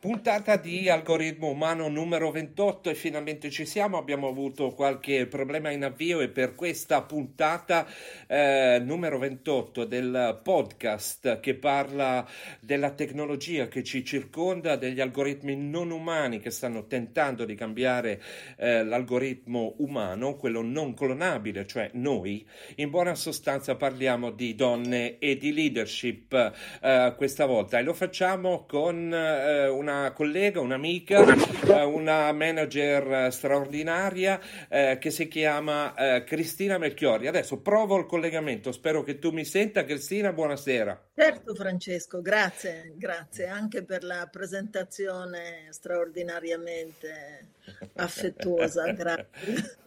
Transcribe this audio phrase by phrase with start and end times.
[0.00, 5.82] Puntata di algoritmo umano numero 28 e finalmente ci siamo, abbiamo avuto qualche problema in
[5.82, 7.84] avvio e per questa puntata
[8.28, 12.24] eh, numero 28 del podcast che parla
[12.60, 18.22] della tecnologia che ci circonda, degli algoritmi non umani che stanno tentando di cambiare
[18.56, 25.36] eh, l'algoritmo umano, quello non clonabile, cioè noi, in buona sostanza parliamo di donne e
[25.36, 27.80] di leadership eh, questa volta.
[27.80, 31.24] E lo facciamo con eh, una collega, un'amica,
[31.66, 37.26] eh, una manager straordinaria eh, che si chiama eh, Cristina Melchiori.
[37.26, 39.84] Adesso provo il collegamento, spero che tu mi senta.
[39.84, 41.08] Cristina, buonasera.
[41.14, 47.48] Certo Francesco, grazie, grazie anche per la presentazione straordinariamente
[47.94, 49.78] affettuosa, grazie.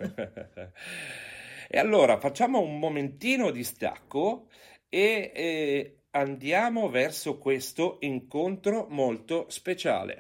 [1.70, 4.48] E allora facciamo un momentino di stacco
[4.90, 10.20] e eh, andiamo verso questo incontro molto speciale.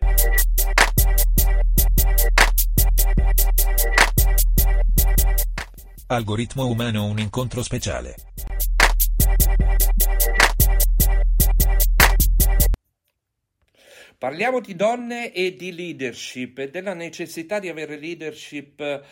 [6.08, 8.16] Algoritmo umano un incontro speciale.
[14.18, 19.04] Parliamo di donne e di leadership e della necessità di avere leadership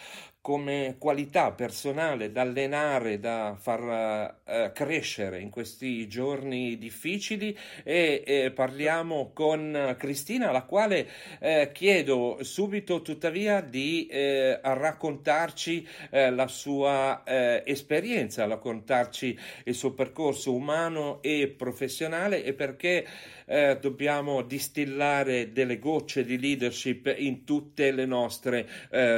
[0.42, 8.52] come qualità personale da allenare, da far uh, crescere in questi giorni difficili e eh,
[8.52, 11.08] parliamo con Cristina, alla quale
[11.40, 19.94] eh, chiedo subito tuttavia di eh, raccontarci eh, la sua eh, esperienza, raccontarci il suo
[19.94, 23.06] percorso umano e professionale e perché
[23.50, 28.68] dobbiamo distillare delle gocce di leadership in tutte le nostre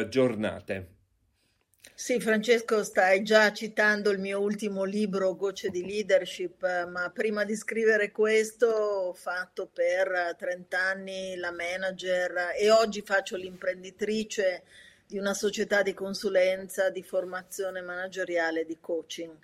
[0.07, 1.00] giornate.
[2.01, 7.55] Sì, Francesco, stai già citando il mio ultimo libro, Gocce di Leadership, ma prima di
[7.55, 14.63] scrivere questo ho fatto per 30 anni la manager e oggi faccio l'imprenditrice
[15.05, 19.37] di una società di consulenza, di formazione manageriale, di coaching.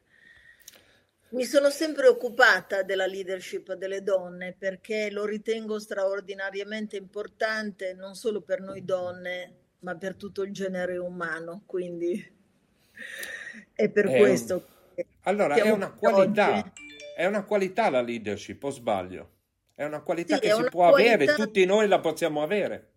[1.29, 8.41] Mi sono sempre occupata della leadership delle donne perché lo ritengo straordinariamente importante non solo
[8.41, 11.61] per noi donne, ma per tutto il genere umano.
[11.67, 12.33] Quindi
[13.73, 14.53] è per È questo
[14.95, 16.71] un- Allora, è una qualità, oggi.
[17.15, 19.31] è una qualità la leadership, o sbaglio?
[19.75, 22.91] È una qualità Sì, che si può avere, qualità tutti noi la possiamo avere.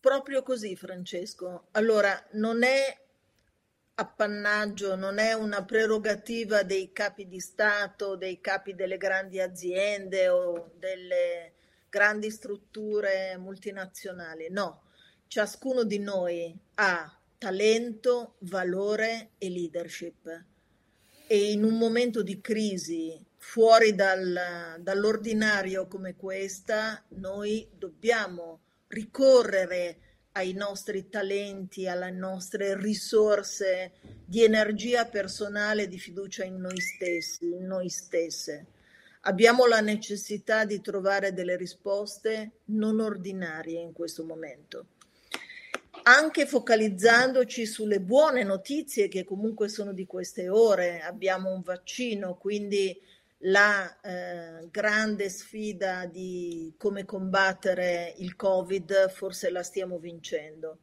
[0.00, 1.68] proprio così, Francesco.
[1.72, 2.98] Allora, non è
[3.94, 10.72] appannaggio, non è una prerogativa dei capi di Stato, dei capi delle grandi aziende o
[10.76, 11.52] delle
[11.88, 14.48] grandi strutture multinazionali.
[14.50, 14.82] No,
[15.28, 20.44] ciascuno di noi ha talento, valore e leadership.
[21.26, 29.98] E in un momento di crisi fuori dal- dall'ordinario come questa, noi dobbiamo ricorrere
[30.32, 33.92] ai nostri talenti, alle nostre risorse
[34.24, 38.68] di energia personale, di fiducia in noi stessi, in noi stesse.
[39.26, 44.86] Abbiamo la necessità di trovare delle risposte non ordinarie in questo momento
[46.04, 51.00] anche focalizzandoci sulle buone notizie che comunque sono di queste ore.
[51.00, 53.00] Abbiamo un vaccino, quindi
[53.46, 60.78] la eh, grande sfida di come combattere il Covid forse la stiamo vincendo.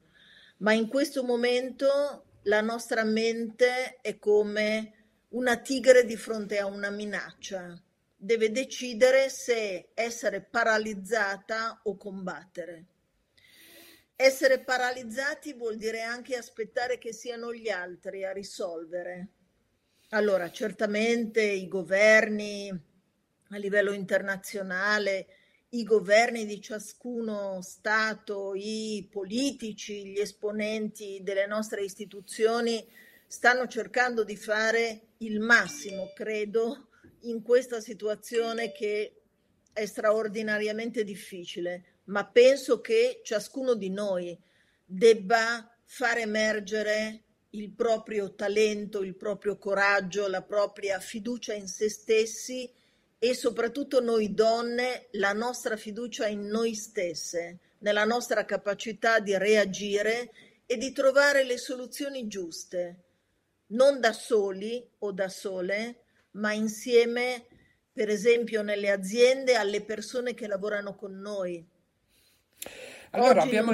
[0.58, 4.94] Ma in questo momento la nostra mente è come
[5.30, 7.80] una tigre di fronte a una minaccia.
[8.16, 12.86] Deve decidere se essere paralizzata o combattere.
[14.24, 19.30] Essere paralizzati vuol dire anche aspettare che siano gli altri a risolvere.
[20.10, 25.26] Allora, certamente i governi a livello internazionale,
[25.70, 32.88] i governi di ciascuno Stato, i politici, gli esponenti delle nostre istituzioni
[33.26, 36.90] stanno cercando di fare il massimo, credo,
[37.22, 39.24] in questa situazione che
[39.74, 44.38] è straordinariamente difficile, ma penso che ciascuno di noi
[44.86, 52.70] debba far emergere il proprio talento, il proprio coraggio, la propria fiducia in se stessi
[53.18, 60.32] e soprattutto noi donne la nostra fiducia in noi stesse, nella nostra capacità di reagire
[60.66, 63.04] e di trovare le soluzioni giuste,
[63.68, 67.46] non da soli o da sole, ma insieme,
[67.92, 71.71] per esempio nelle aziende, alle persone che lavorano con noi.
[73.12, 73.74] Allora, Oggi abbiamo...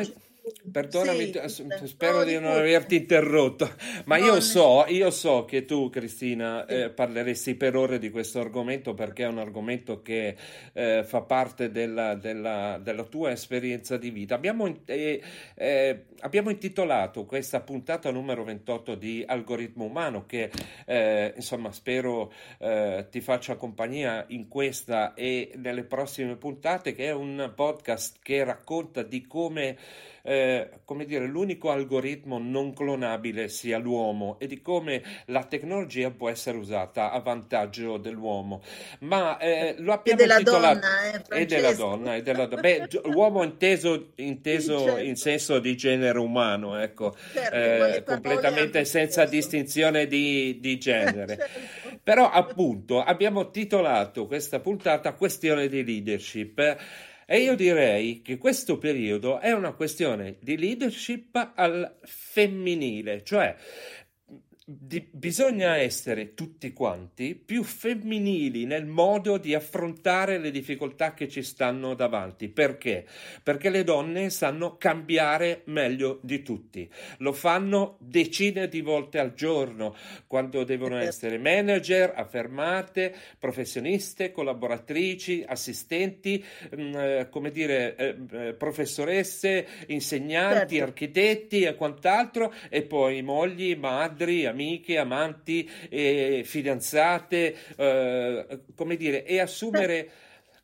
[0.71, 3.69] Perdonami, sì, spero di non averti interrotto,
[4.05, 6.75] ma no, io, so, io so che tu, Cristina, sì.
[6.75, 10.35] eh, parleresti per ore di questo argomento perché è un argomento che
[10.73, 14.35] eh, fa parte della, della, della, tua esperienza di vita.
[14.35, 15.21] Abbiamo, eh,
[15.55, 20.49] eh abbiamo, intitolato questa puntata numero 28 di Algoritmo Umano che
[20.85, 27.13] eh, insomma spero eh, ti faccia compagnia in questa e nelle prossime puntate, che è
[27.13, 29.77] un podcast che racconta di come
[30.27, 36.27] eh, come dire, l'unico algoritmo non clonabile sia l'uomo e di come la tecnologia può
[36.27, 38.61] essere usata a vantaggio dell'uomo.
[38.99, 40.41] Ma eh, lo abbiamo e della.
[40.41, 40.79] Donna,
[41.29, 42.61] eh, e della donna, e della donna.
[42.61, 44.99] Beh, uomo inteso, inteso certo.
[44.99, 51.37] in senso di genere umano, ecco, certo, eh, completamente senza distinzione di, di genere.
[51.81, 51.99] certo.
[52.03, 56.77] Però appunto abbiamo titolato questa puntata Questione di leadership
[57.29, 63.53] e io direi che questo periodo è una questione di leadership al femminile, cioè
[64.69, 71.41] di, bisogna essere tutti quanti più femminili nel modo di affrontare le difficoltà che ci
[71.41, 72.49] stanno davanti.
[72.49, 73.05] Perché?
[73.41, 76.89] Perché le donne sanno cambiare meglio di tutti.
[77.19, 79.95] Lo fanno decine di volte al giorno
[80.27, 88.53] quando devono essere manager, affermate, professioniste, collaboratrici, assistenti, mh, mm, eh, come dire, eh, eh,
[88.53, 90.83] professoresse, insegnanti, certo.
[90.83, 99.23] architetti e quant'altro, e poi mogli, madri, amici amiche, amanti, eh, fidanzate, eh, come dire,
[99.23, 100.11] e assumere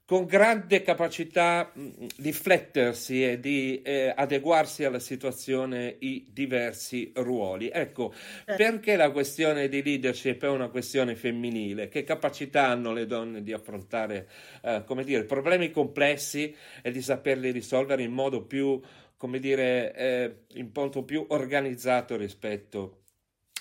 [0.06, 7.70] con grande capacità di riflettersi e di eh, adeguarsi alla situazione i diversi ruoli.
[7.72, 8.14] Ecco,
[8.46, 8.56] eh.
[8.56, 11.88] perché la questione di leadership è una questione femminile?
[11.88, 14.28] Che capacità hanno le donne di affrontare,
[14.62, 18.82] eh, come dire, problemi complessi e di saperli risolvere in modo più,
[19.16, 23.03] come dire, eh, in modo più organizzato rispetto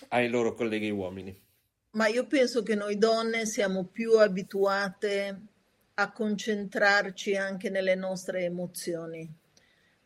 [0.08, 1.40] ai loro colleghi uomini?
[1.90, 5.40] Ma io penso che noi donne siamo più abituate
[5.94, 9.30] a concentrarci anche nelle nostre emozioni.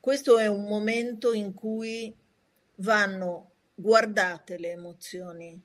[0.00, 2.14] Questo è un momento in cui
[2.76, 5.60] vanno guardate le emozioni.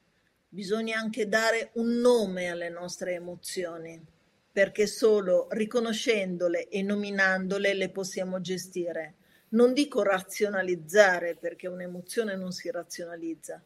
[0.48, 4.04] Bisogna anche dare un nome alle nostre emozioni,
[4.52, 9.16] perché solo riconoscendole e nominandole le possiamo gestire.
[9.50, 13.62] Non dico razionalizzare, perché un'emozione non si razionalizza,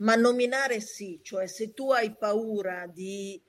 [0.00, 3.40] ma nominare sì, cioè se tu hai paura di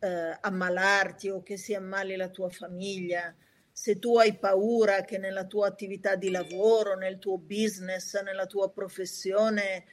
[0.00, 3.34] eh, ammalarti o che si ammali la tua famiglia,
[3.72, 8.70] se tu hai paura che nella tua attività di lavoro, nel tuo business, nella tua
[8.70, 9.84] professione,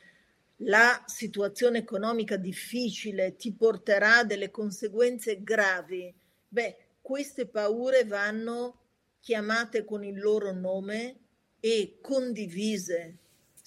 [0.62, 6.14] la situazione economica difficile ti porterà delle conseguenze gravi,
[6.48, 8.82] beh, queste paure vanno
[9.20, 11.20] chiamate con il loro nome
[11.60, 13.18] e condivise.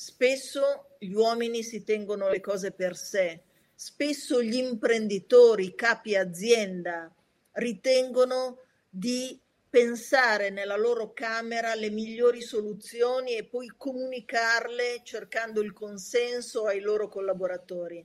[0.02, 3.42] Spesso gli uomini si tengono le cose per sé.
[3.74, 7.14] Spesso gli imprenditori, i capi azienda
[7.52, 9.38] ritengono di
[9.68, 17.06] pensare nella loro camera le migliori soluzioni e poi comunicarle cercando il consenso ai loro
[17.08, 18.02] collaboratori.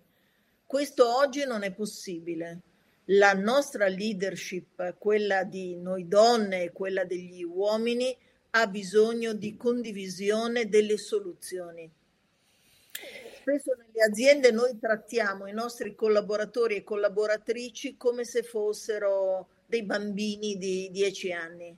[0.66, 2.60] Questo oggi non è possibile.
[3.06, 8.14] La nostra leadership, quella di noi donne e quella degli uomini,
[8.56, 11.92] ha bisogno di condivisione delle soluzioni
[13.46, 20.58] spesso nelle aziende noi trattiamo i nostri collaboratori e collaboratrici come se fossero dei bambini
[20.58, 21.78] di 10 anni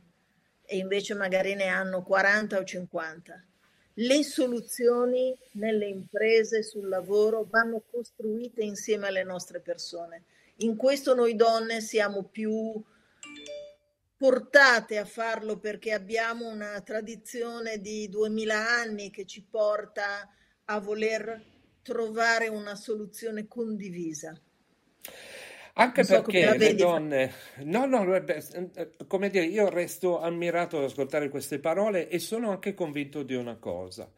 [0.63, 3.43] e invece magari ne hanno 40 o 50.
[3.95, 10.23] Le soluzioni nelle imprese, sul lavoro, vanno costruite insieme alle nostre persone.
[10.57, 12.81] In questo noi donne siamo più
[14.17, 20.27] portate a farlo perché abbiamo una tradizione di 2000 anni che ci porta
[20.65, 21.41] a voler
[21.83, 24.37] trovare una soluzione condivisa.
[25.79, 27.31] Anche so perché le donne,
[27.65, 28.03] no, no,
[29.05, 33.57] come dire, io resto ammirato ad ascoltare queste parole e sono anche convinto di una
[33.57, 34.11] cosa,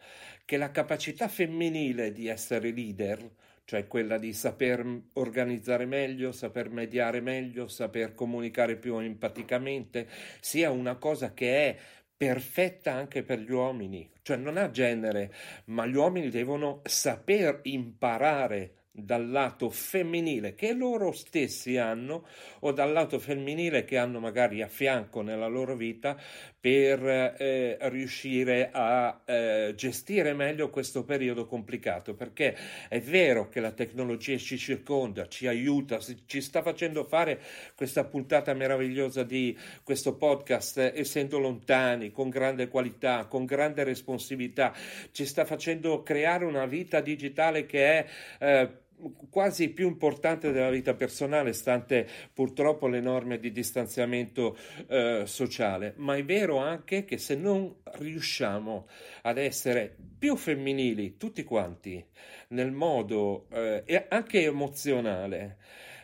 [0.45, 3.29] che la capacità femminile di essere leader,
[3.69, 4.83] cioè quella di saper
[5.13, 10.07] organizzare meglio, saper mediare meglio, saper comunicare più empaticamente,
[10.39, 11.77] sia una cosa che è
[12.17, 15.31] perfetta anche per gli uomini, cioè non ha genere,
[15.65, 22.25] ma gli uomini devono saper imparare dal lato femminile che loro stessi hanno
[22.61, 26.19] o dal lato femminile che hanno magari a fianco nella loro vita
[26.59, 32.55] per eh, riuscire a eh, gestire meglio questo periodo complicato perché
[32.89, 37.39] è vero che la tecnologia ci circonda, ci aiuta, ci sta facendo fare
[37.75, 44.73] questa puntata meravigliosa di questo podcast essendo lontani, con grande qualità, con grande responsabilità,
[45.11, 48.05] ci sta facendo creare una vita digitale che è
[48.39, 48.87] eh,
[49.29, 56.15] quasi più importante della vita personale, stante purtroppo le norme di distanziamento eh, sociale, ma
[56.15, 58.87] è vero anche che se non riusciamo
[59.23, 62.03] ad essere più femminili tutti quanti
[62.49, 65.57] nel modo eh, anche emozionale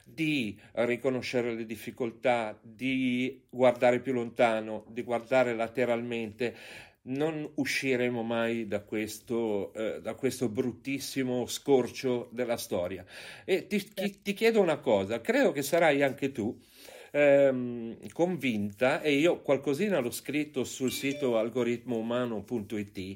[0.05, 6.55] di riconoscere le difficoltà, di guardare più lontano, di guardare lateralmente,
[7.05, 13.05] non usciremo mai da questo, eh, da questo bruttissimo scorcio della storia.
[13.43, 16.57] E ti, ti, ti, chiedo una cosa, credo che sarai anche tu
[17.11, 23.15] ehm, convinta, e io qualcosina l'ho scritto sul sito algoritmoumano.it,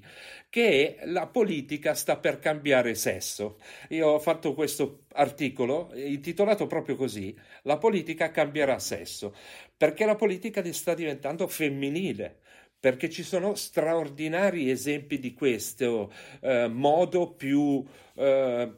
[0.49, 3.57] che la politica sta per cambiare sesso.
[3.89, 9.35] Io ho fatto questo articolo intitolato proprio così, La politica cambierà sesso,
[9.75, 12.39] perché la politica sta diventando femminile
[12.79, 17.83] perché ci sono straordinari esempi di questo eh, modo più,
[18.15, 18.71] eh,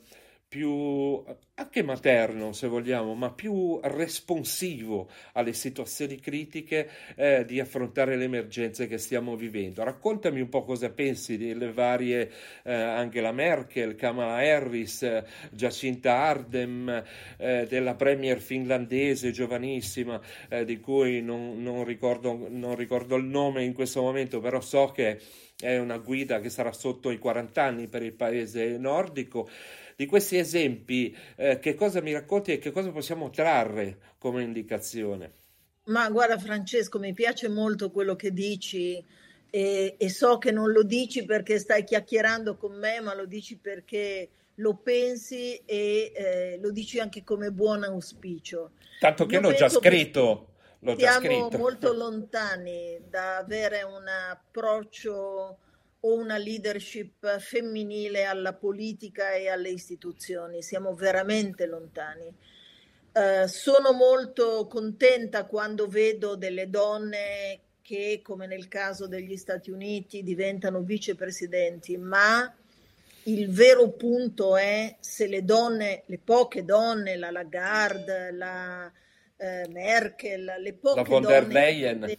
[0.52, 1.24] più
[1.56, 8.86] anche materno se vogliamo, ma più responsivo alle situazioni critiche eh, di affrontare le emergenze
[8.86, 9.82] che stiamo vivendo.
[9.82, 12.30] Raccontami un po' cosa pensi delle varie
[12.64, 17.02] eh, Angela Merkel, Kamala Harris, eh, Jacinta Ardem,
[17.38, 23.74] della premier finlandese giovanissima, eh, di cui non, non, ricordo, non ricordo il nome in
[23.74, 25.18] questo momento, però so che
[25.58, 29.48] è una guida che sarà sotto i 40 anni per il paese nordico.
[30.02, 35.32] Di questi esempi, eh, che cosa mi racconti e che cosa possiamo trarre come indicazione?
[35.84, 39.06] Ma guarda Francesco, mi piace molto quello che dici
[39.48, 43.58] e, e so che non lo dici perché stai chiacchierando con me, ma lo dici
[43.58, 48.72] perché lo pensi e eh, lo dici anche come buon auspicio.
[49.00, 50.54] Tanto che Io l'ho già scritto.
[50.80, 51.58] L'ho già siamo scritto.
[51.60, 55.60] molto lontani da avere un approccio
[56.02, 62.34] o una leadership femminile alla politica e alle istituzioni, siamo veramente lontani.
[63.14, 70.24] Uh, sono molto contenta quando vedo delle donne che, come nel caso degli Stati Uniti,
[70.24, 72.52] diventano vicepresidenti, ma
[73.24, 78.92] il vero punto è se le donne, le poche donne, la Lagarde, la
[79.36, 82.18] eh, Merkel, le poche la von der Leyen.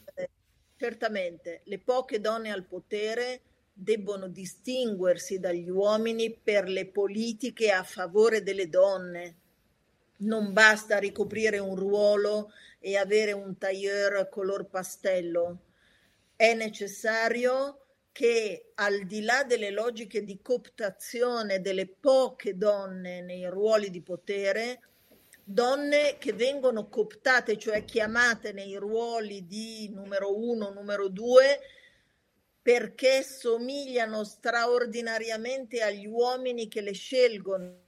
[0.76, 3.40] certamente, le poche donne al potere
[3.72, 9.36] debbono distinguersi dagli uomini per le politiche a favore delle donne.
[10.18, 15.58] Non basta ricoprire un ruolo e avere un tailleur color pastello.
[16.36, 17.78] È necessario
[18.12, 24.80] che al di là delle logiche di cooptazione delle poche donne nei ruoli di potere,
[25.42, 31.58] donne che vengono cooptate, cioè chiamate nei ruoli di numero uno, numero due,
[32.62, 37.80] perché somigliano straordinariamente agli uomini che le scelgono.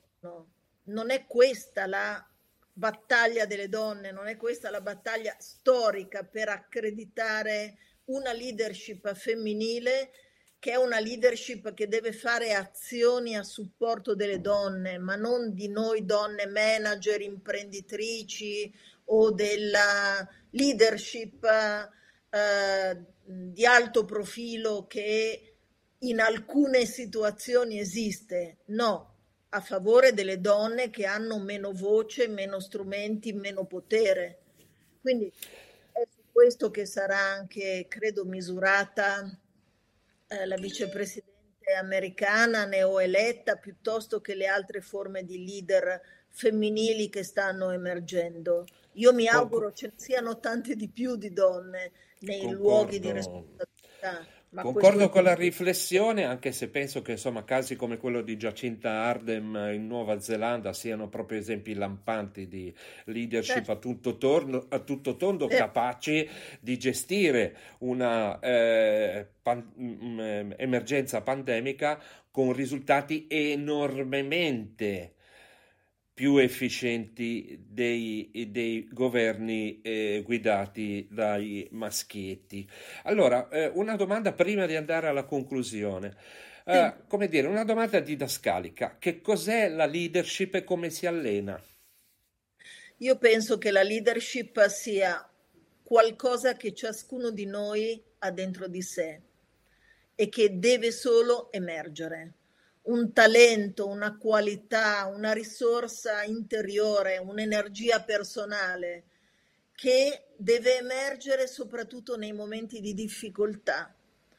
[0.87, 2.29] Non è questa la
[2.73, 7.77] battaglia delle donne, non è questa la battaglia storica per accreditare
[8.07, 10.11] una leadership femminile
[10.59, 15.69] che è una leadership che deve fare azioni a supporto delle donne, ma non di
[15.69, 18.73] noi donne manager, imprenditrici
[19.07, 25.57] o della leadership eh, di alto profilo che
[25.99, 29.15] in alcune situazioni esiste, no,
[29.51, 34.41] a favore delle donne che hanno meno voce, meno strumenti, meno potere.
[35.01, 35.33] Quindi
[35.93, 39.39] è su questo che sarà anche, credo, misurata
[40.27, 47.71] eh, la vicepresidente americana neoeletta piuttosto che le altre forme di leader femminili che stanno
[47.71, 48.67] emergendo.
[48.95, 52.63] Io mi auguro ce ne siano tante di più di donne nei Concordo.
[52.63, 54.27] luoghi di responsabilità.
[54.55, 58.91] Ma Concordo con la riflessione, anche se penso che insomma, casi come quello di Giacinta
[58.91, 62.73] Ardem in Nuova Zelanda siano proprio esempi lampanti di
[63.07, 63.73] leadership certo.
[63.73, 66.29] a, tutto torno, a, tutto tondo, capaci
[66.61, 75.14] di gestire una eh, pan- m- mm, emergenza pandemica con risultati enormemente
[76.15, 82.67] più efficienti dei, dei governi eh, guidati dai maschietti.
[83.03, 86.17] Allora, eh, una domanda prima di andare alla conclusione.
[86.65, 88.97] Uh, come dire, una domanda didascalica.
[88.99, 91.63] Che cos'è la leadership e come si allena?
[92.99, 95.29] Io penso che la leadership sia
[95.83, 99.21] qualcosa che ciascuno di noi ha dentro di sé
[100.15, 102.33] e che deve solo emergere.
[102.85, 109.05] Un talento, una qualità, una risorsa interiore, un'energia personale
[109.75, 113.95] che deve emergere soprattutto nei momenti di difficoltà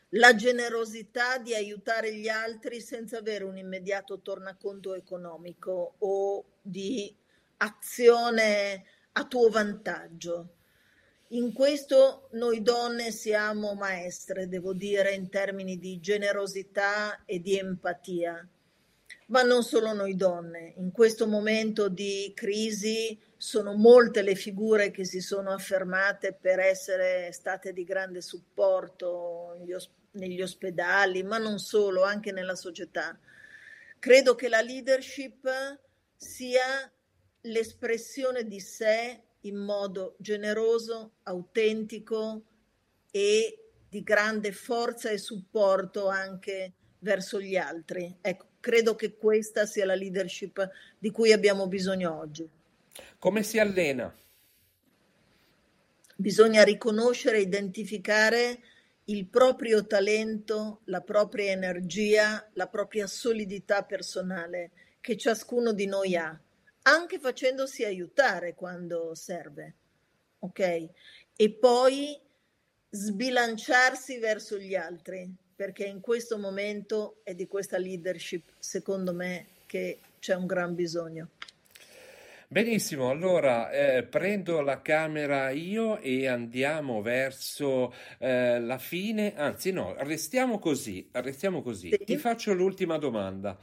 [0.09, 7.13] la generosità di aiutare gli altri senza avere un immediato tornaconto economico o di
[7.57, 10.54] azione a tuo vantaggio.
[11.29, 18.47] In questo noi donne siamo maestre, devo dire, in termini di generosità e di empatia.
[19.27, 20.73] Ma non solo noi donne.
[20.77, 27.31] In questo momento di crisi sono molte le figure che si sono affermate per essere
[27.31, 29.57] state di grande supporto
[30.11, 33.17] negli ospedali ma non solo, anche nella società.
[33.97, 35.49] Credo che la leadership
[36.15, 36.91] sia
[37.41, 42.43] l'espressione di sé in modo generoso, autentico
[43.11, 48.17] e di grande forza e supporto anche verso gli altri.
[48.21, 52.49] Ecco, credo che questa sia la leadership di cui abbiamo bisogno oggi.
[53.19, 54.13] Come si allena?
[56.17, 58.59] Bisogna riconoscere, identificare
[59.05, 66.39] il proprio talento, la propria energia, la propria solidità personale che ciascuno di noi ha,
[66.87, 69.73] anche facendosi aiutare quando serve.
[70.39, 70.89] Ok?
[71.35, 72.19] E poi
[72.89, 79.99] sbilanciarsi verso gli altri, perché in questo momento è di questa leadership, secondo me, che
[80.19, 81.29] c'è un gran bisogno.
[82.47, 89.95] Benissimo, allora eh, prendo la camera io e andiamo verso eh, la fine, anzi no,
[89.97, 91.89] restiamo così, restiamo così.
[91.89, 92.03] Sì.
[92.05, 93.57] Ti faccio l'ultima domanda.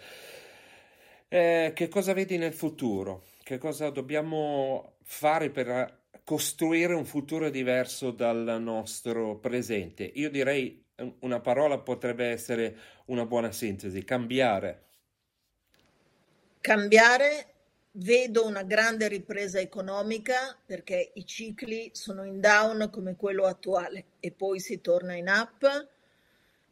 [1.35, 3.25] Eh, che cosa vedi nel futuro?
[3.43, 10.05] Che cosa dobbiamo fare per costruire un futuro diverso dal nostro presente?
[10.05, 10.85] Io direi
[11.21, 14.89] una parola potrebbe essere una buona sintesi, cambiare.
[16.61, 17.47] Cambiare
[17.95, 24.33] Vedo una grande ripresa economica perché i cicli sono in down come quello attuale e
[24.33, 25.89] poi si torna in up,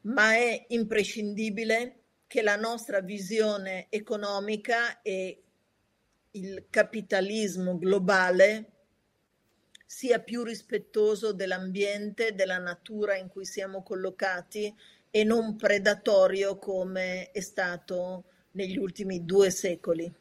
[0.02, 1.99] ma è imprescindibile
[2.30, 5.42] che la nostra visione economica e
[6.30, 8.70] il capitalismo globale
[9.84, 14.72] sia più rispettoso dell'ambiente, della natura in cui siamo collocati
[15.10, 20.14] e non predatorio come è stato negli ultimi due secoli.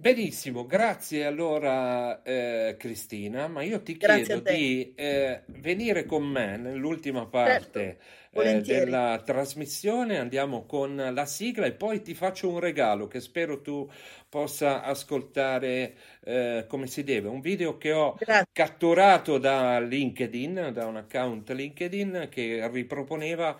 [0.00, 7.26] Benissimo, grazie allora eh, Cristina, ma io ti chiedo di eh, venire con me nell'ultima
[7.26, 7.98] parte
[8.32, 13.20] certo, eh, della trasmissione, andiamo con la sigla e poi ti faccio un regalo che
[13.20, 13.86] spero tu
[14.26, 18.46] possa ascoltare eh, come si deve, un video che ho grazie.
[18.52, 23.54] catturato da LinkedIn, da un account LinkedIn che riproponeva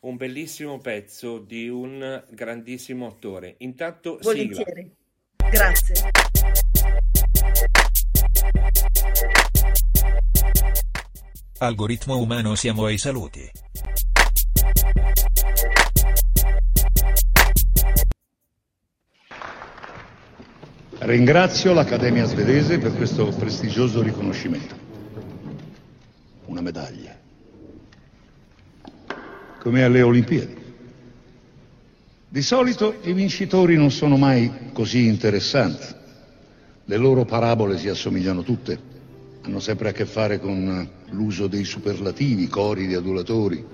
[0.00, 3.54] un bellissimo pezzo di un grandissimo attore.
[3.58, 4.82] Intanto Volentieri.
[4.82, 5.02] sigla.
[5.54, 5.94] Grazie.
[11.58, 13.48] Algoritmo umano siamo ai saluti.
[20.98, 24.74] Ringrazio l'Accademia svedese per questo prestigioso riconoscimento.
[26.46, 27.16] Una medaglia.
[29.60, 30.63] Come alle Olimpiadi.
[32.34, 35.86] Di solito i vincitori non sono mai così interessanti.
[36.84, 38.76] Le loro parabole si assomigliano tutte.
[39.42, 43.64] Hanno sempre a che fare con l'uso dei superlativi, cori di adulatori,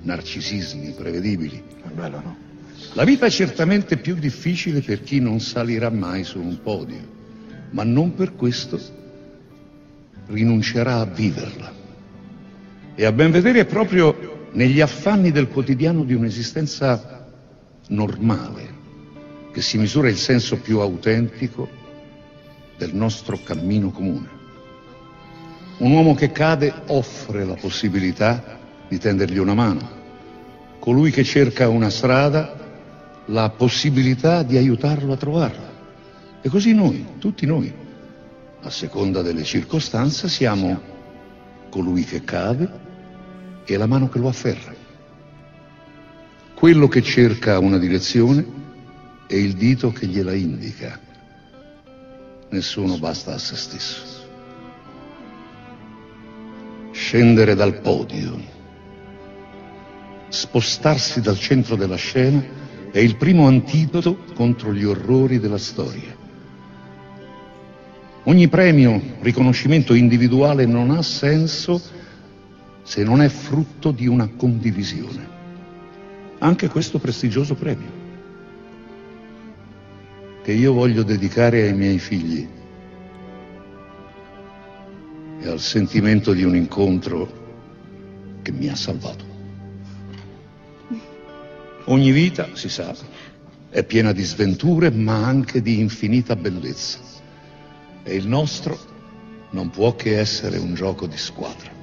[0.00, 1.62] narcisismi prevedibili.
[1.84, 2.36] È bello, no?
[2.94, 7.06] La vita è certamente più difficile per chi non salirà mai su un podio,
[7.72, 8.80] ma non per questo
[10.28, 11.74] rinuncerà a viverla.
[12.94, 17.17] E a ben vedere è proprio negli affanni del quotidiano di un'esistenza
[17.88, 18.76] normale,
[19.52, 21.68] che si misura il senso più autentico
[22.76, 24.36] del nostro cammino comune.
[25.78, 29.96] Un uomo che cade offre la possibilità di tendergli una mano.
[30.78, 32.56] Colui che cerca una strada,
[33.26, 35.76] la possibilità di aiutarlo a trovarla.
[36.40, 37.72] E così noi, tutti noi,
[38.60, 40.80] a seconda delle circostanze, siamo
[41.68, 42.86] colui che cade
[43.64, 44.74] e la mano che lo afferra.
[46.58, 48.44] Quello che cerca una direzione
[49.28, 50.98] è il dito che gliela indica.
[52.48, 54.02] nessuno basta a se stesso.
[56.90, 58.40] Scendere dal podio,
[60.30, 62.44] spostarsi dal centro della scena
[62.90, 66.12] è il primo antidoto contro gli orrori della storia.
[68.24, 71.80] Ogni premio, riconoscimento individuale non ha senso
[72.82, 75.36] se non è frutto di una condivisione.
[76.40, 77.90] Anche questo prestigioso premio,
[80.42, 82.48] che io voglio dedicare ai miei figli
[85.40, 89.24] e al sentimento di un incontro che mi ha salvato.
[91.86, 92.94] Ogni vita, si sa,
[93.70, 96.98] è piena di sventure, ma anche di infinita bellezza.
[98.02, 98.78] E il nostro
[99.50, 101.77] non può che essere un gioco di squadra.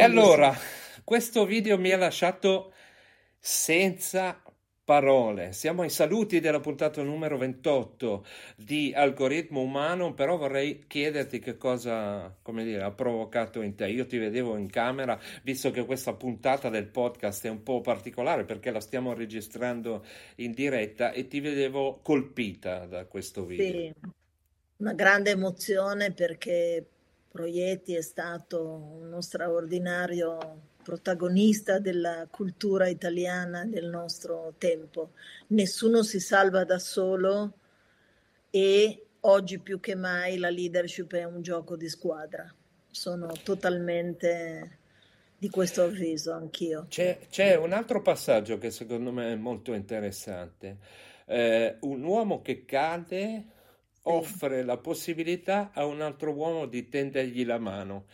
[0.00, 0.56] E allora,
[1.04, 2.72] questo video mi ha lasciato
[3.38, 4.42] senza
[4.82, 5.52] parole.
[5.52, 8.24] Siamo ai saluti della puntata numero 28
[8.56, 13.88] di Algoritmo Umano, però vorrei chiederti che cosa, come dire, ha provocato in te.
[13.88, 18.46] Io ti vedevo in camera, visto che questa puntata del podcast è un po' particolare
[18.46, 20.02] perché la stiamo registrando
[20.36, 23.66] in diretta e ti vedevo colpita da questo video.
[23.66, 23.94] Sì,
[24.78, 26.86] una grande emozione perché
[27.30, 28.60] Proietti è stato
[29.00, 35.10] uno straordinario protagonista della cultura italiana del nostro tempo.
[35.48, 37.52] Nessuno si salva da solo
[38.50, 42.52] e oggi più che mai la leadership è un gioco di squadra.
[42.90, 44.78] Sono totalmente
[45.38, 46.86] di questo avviso anch'io.
[46.88, 50.78] C'è, c'è un altro passaggio che secondo me è molto interessante.
[51.26, 53.44] Eh, un uomo che cade
[54.02, 58.06] offre la possibilità a un altro uomo di tendergli la mano.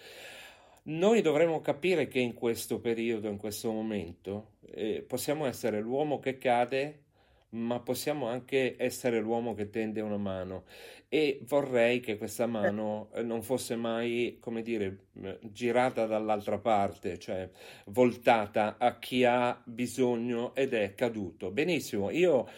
[0.84, 6.38] Noi dovremmo capire che in questo periodo, in questo momento, eh, possiamo essere l'uomo che
[6.38, 7.02] cade,
[7.50, 10.64] ma possiamo anche essere l'uomo che tende una mano.
[11.08, 17.18] E vorrei che questa mano eh, non fosse mai, come dire, eh, girata dall'altra parte,
[17.18, 17.48] cioè
[17.86, 21.50] voltata a chi ha bisogno ed è caduto.
[21.50, 22.48] Benissimo, io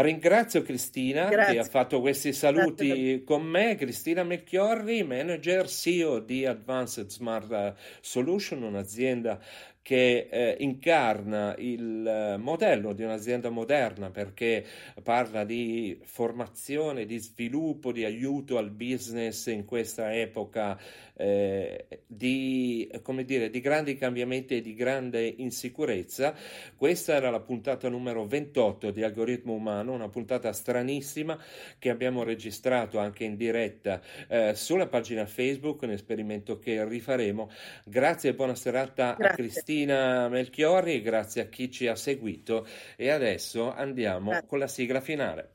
[0.00, 1.54] Ringrazio Cristina Grazie.
[1.54, 3.24] che ha fatto questi saluti Grazie.
[3.24, 9.38] con me, Cristina Melchiorri, manager CEO di Advanced Smart Solution, un'azienda
[9.82, 14.64] che eh, incarna il eh, modello di un'azienda moderna perché
[15.02, 20.78] parla di formazione, di sviluppo, di aiuto al business in questa epoca
[21.20, 26.34] eh, di, come dire, di grandi cambiamenti e di grande insicurezza.
[26.74, 31.38] Questa era la puntata numero 28 di Algoritmo Umano, una puntata stranissima
[31.78, 37.50] che abbiamo registrato anche in diretta eh, sulla pagina Facebook, un esperimento che rifaremo.
[37.84, 39.26] Grazie e buona serata Grazie.
[39.26, 44.48] a Cristina Melchiorri e grazie a chi ci ha seguito e adesso andiamo Grazie.
[44.48, 45.54] con la sigla finale.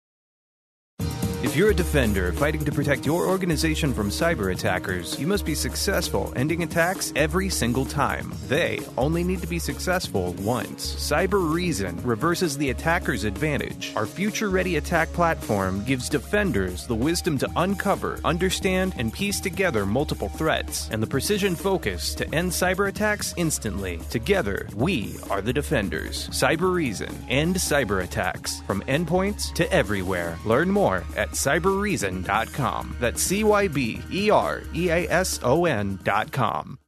[1.43, 5.55] If you're a defender fighting to protect your organization from cyber attackers, you must be
[5.55, 8.31] successful ending attacks every single time.
[8.47, 10.93] They only need to be successful once.
[10.97, 13.91] Cyber Reason reverses the attacker's advantage.
[13.95, 19.87] Our future ready attack platform gives defenders the wisdom to uncover, understand, and piece together
[19.87, 23.97] multiple threats, and the precision focus to end cyber attacks instantly.
[24.11, 26.29] Together, we are the defenders.
[26.29, 27.09] Cyber Reason.
[27.29, 28.61] End cyber attacks.
[28.67, 30.37] From endpoints to everywhere.
[30.45, 32.97] Learn more at cyberreason.com.
[32.99, 36.80] That's C Y B E R E A S O N.com.